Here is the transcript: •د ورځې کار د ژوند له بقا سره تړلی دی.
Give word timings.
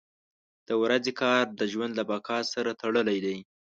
•د 0.67 0.69
ورځې 0.81 1.11
کار 1.21 1.43
د 1.59 1.61
ژوند 1.71 1.93
له 1.99 2.03
بقا 2.11 2.37
سره 2.53 2.71
تړلی 2.81 3.17
دی. 3.25 3.37